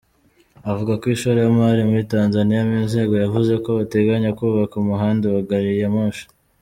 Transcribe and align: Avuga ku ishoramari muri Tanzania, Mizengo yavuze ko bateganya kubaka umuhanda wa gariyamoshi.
Avuga 0.71 0.93
ku 1.01 1.05
ishoramari 1.15 1.81
muri 1.89 2.03
Tanzania, 2.13 2.67
Mizengo 2.71 3.15
yavuze 3.23 3.53
ko 3.63 3.69
bateganya 3.79 4.29
kubaka 4.37 4.73
umuhanda 4.83 5.25
wa 5.35 5.41
gariyamoshi. 5.49 6.23